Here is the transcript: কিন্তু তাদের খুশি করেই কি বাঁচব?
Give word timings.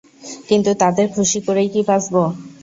কিন্তু 0.49 0.71
তাদের 0.81 1.05
খুশি 1.15 1.39
করেই 1.47 1.69
কি 1.73 1.81
বাঁচব? 1.87 2.15